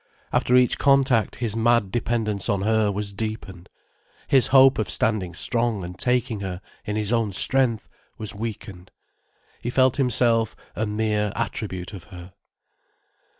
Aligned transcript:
After 0.33 0.55
each 0.55 0.79
contact 0.79 1.35
his 1.35 1.55
mad 1.55 1.91
dependence 1.91 2.49
on 2.49 2.63
her 2.63 2.91
was 2.91 3.13
deepened, 3.13 3.69
his 4.27 4.47
hope 4.47 4.79
of 4.79 4.89
standing 4.89 5.35
strong 5.35 5.83
and 5.83 5.95
taking 5.95 6.39
her 6.39 6.59
in 6.85 6.95
his 6.95 7.13
own 7.13 7.31
strength 7.33 7.87
was 8.17 8.33
weakened. 8.33 8.89
He 9.61 9.69
felt 9.69 9.97
himself 9.97 10.55
a 10.75 10.87
mere 10.87 11.31
attribute 11.35 11.93
of 11.93 12.05
her. 12.05 12.33